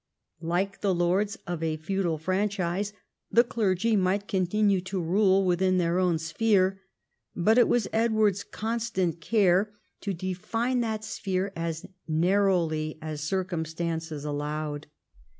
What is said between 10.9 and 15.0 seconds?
sphere as narrowly as circumstances allowed.